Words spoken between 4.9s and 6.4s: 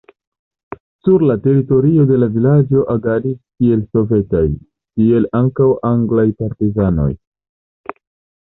tiel ankaŭ anglaj